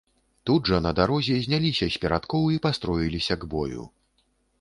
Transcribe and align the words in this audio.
Тут 0.49 0.69
жа 0.69 0.77
на 0.85 0.93
дарозе 0.99 1.35
зняліся 1.45 1.89
з 1.95 2.01
перадкоў 2.05 2.47
і 2.55 2.57
пастроіліся 2.65 3.39
к 3.45 3.51
бою. 3.53 3.83